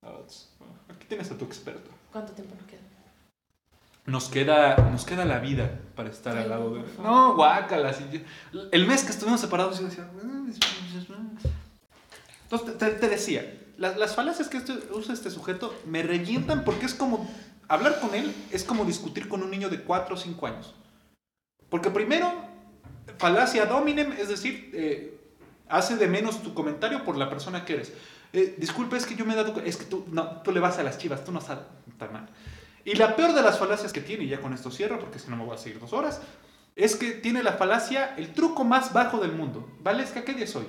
[0.03, 0.49] Ah, tss,
[0.89, 1.89] Aquí tienes a tu experto.
[2.11, 2.81] ¿Cuánto tiempo nos queda?
[4.05, 6.83] Nos queda, nos queda la vida para estar Ay, al lado de...
[7.03, 7.91] No, guácala.
[7.93, 8.05] sí,
[8.53, 10.07] yo- El mes que estuvimos separados yo decía...
[12.43, 16.85] Entonces te, te decía, las, las falacias que este- usa este sujeto me revientan porque
[16.85, 17.29] es como...
[17.69, 20.73] Hablar con él es como discutir con un niño de 4 o 5 años.
[21.69, 22.31] Porque primero,
[23.17, 25.19] falacia dominem, es decir, eh,
[25.67, 27.91] hace de menos tu comentario por la persona que eres.
[28.31, 30.77] Eh, disculpe, es que yo me he dado es que tú, no, tú le vas
[30.79, 32.29] a las chivas, tú no sabes, está mal.
[32.85, 35.29] Y la peor de las falacias que tiene, y ya con esto cierro, porque si
[35.29, 36.21] no me voy a seguir dos horas,
[36.77, 39.69] es que tiene la falacia, el truco más bajo del mundo.
[39.81, 40.67] Valesca, ¿qué día es hoy?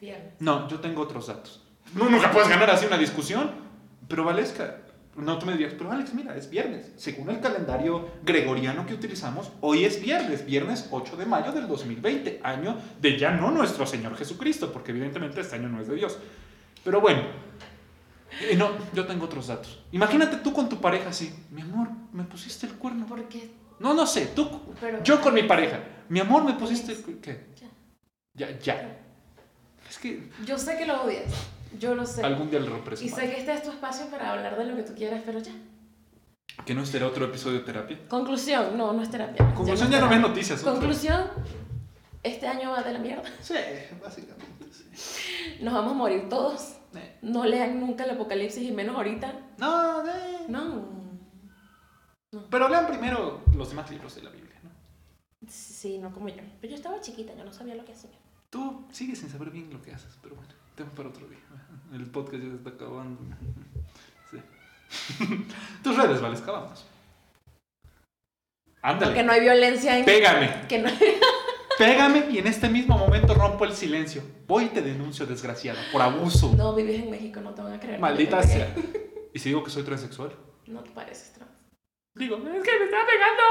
[0.00, 0.34] Viernes.
[0.38, 1.64] No, yo tengo otros datos.
[1.94, 3.50] No, nunca puedes ganar así una discusión.
[4.08, 4.78] Pero Valesca,
[5.16, 6.92] no tú me dirías, pero Alex, mira, es viernes.
[6.96, 12.40] Según el calendario gregoriano que utilizamos, hoy es viernes, viernes 8 de mayo del 2020,
[12.42, 16.18] año de ya no nuestro Señor Jesucristo, porque evidentemente este año no es de Dios.
[16.84, 17.22] Pero bueno,
[18.40, 19.82] eh, no, yo tengo otros datos.
[19.92, 23.04] Imagínate tú con tu pareja así, mi amor, me pusiste el cuerno.
[23.06, 23.50] ¿Por qué?
[23.80, 24.48] No, no sé, tú,
[24.80, 27.46] Pero- yo con mi pareja, mi amor, me pusiste el ¿Qué?
[27.56, 27.68] Ya.
[28.48, 28.98] Ya, ya.
[29.88, 31.32] Es que Yo sé que lo odias.
[31.78, 32.22] Yo lo sé.
[32.22, 34.76] algún día romperé su Y sé que este es tu espacio para hablar de lo
[34.76, 35.52] que tú quieras, pero ya.
[36.64, 37.98] ¿Que no será otro episodio de terapia?
[38.08, 39.54] Conclusión, no, no es terapia.
[39.54, 40.60] Conclusión, ya no ves noticias.
[40.60, 40.72] otro.
[40.72, 41.24] Conclusión,
[42.22, 43.24] este año va de la mierda.
[43.40, 43.54] Sí,
[44.02, 45.58] básicamente, sí.
[45.60, 46.74] Nos vamos a morir todos.
[46.94, 47.18] Eh.
[47.22, 49.32] No lean nunca el apocalipsis y menos ahorita.
[49.58, 50.46] No, eh.
[50.48, 50.98] No.
[52.50, 54.70] Pero lean primero los demás libros de la Biblia, ¿no?
[55.48, 56.42] Sí, no como yo.
[56.60, 58.10] Pero yo estaba chiquita, yo no sabía lo que hacía.
[58.50, 61.38] Tú sigues sin saber bien lo que haces, pero bueno, tema para otro día.
[61.92, 63.20] El podcast ya se está acabando.
[64.30, 64.38] Sí.
[65.82, 66.86] Tus redes, Vales, acabamos.
[68.82, 69.06] Ándale.
[69.06, 70.04] Porque no hay violencia en...
[70.04, 70.66] Pégame.
[70.68, 70.90] Que no...
[71.78, 74.22] Pégame y en este mismo momento rompo el silencio.
[74.46, 76.52] Voy y te denuncio, desgraciada, por abuso.
[76.56, 78.00] No vives en México, no te van a creer.
[78.00, 78.74] Maldita sea.
[79.32, 80.32] ¿Y si digo que soy transexual?
[80.66, 81.52] No te pareces trans.
[82.14, 83.42] Digo, es que me está pegando.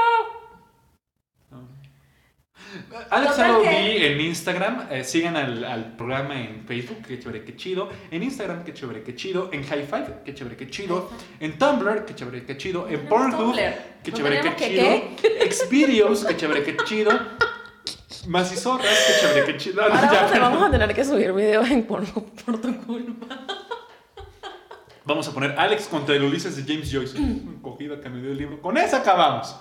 [1.50, 1.77] No.
[3.10, 7.88] Alex vi en Instagram, eh, sigan al, al programa en Facebook, que chévere, que chido,
[8.10, 12.04] en Instagram, que chévere, que chido, en High Five, que chévere, que chido, en Tumblr,
[12.04, 13.54] que chévere, que chido, en Pornhub,
[14.02, 17.10] que ¿No chévere, que chido, Xvideos, que chévere, que chido,
[18.26, 19.82] Macizorras, que chévere, que chido.
[19.82, 20.52] Ahora Ya, vamos, a- perdón.
[20.52, 22.12] vamos a tener que subir videos en porno
[22.44, 23.26] por tu culpa.
[25.04, 27.16] Vamos a poner Alex contra el Ulises de James Joyce.
[27.62, 28.60] Cogida que me dio el libro.
[28.60, 29.56] Con eso acabamos.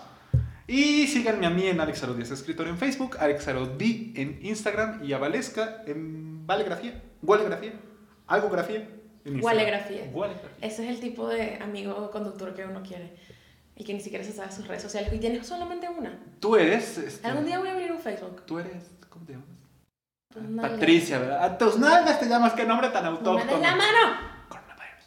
[0.67, 4.39] Y síganme a mí en Alex Aro Díaz, escritor en Facebook, Alex Aro D en
[4.41, 7.71] Instagram y a Valesca en Valegrafía, Gualegrafía,
[9.23, 9.41] en Instagram.
[9.41, 10.51] Gualegrafía.
[10.61, 13.15] Ese es el tipo de amigo conductor que uno quiere.
[13.79, 15.13] Y que ni siquiera se sabe sus redes sociales.
[15.13, 16.19] Y tienes solamente una.
[16.39, 16.97] Tú eres.
[16.97, 18.41] este, Algún día voy a abrir un Facebook.
[18.45, 18.83] Tú eres.
[19.07, 20.71] ¿Cómo te llamas?
[20.71, 21.43] Patricia, ¿verdad?
[21.43, 22.53] A tus nalgas te llamas.
[22.53, 23.51] Qué nombre tan ¡No me autóctono.
[23.51, 24.17] des la mano!
[24.49, 25.05] Coronavirus.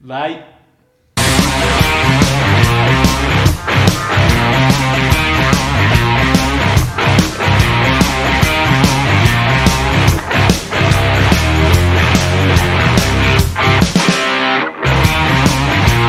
[0.00, 0.59] Bye.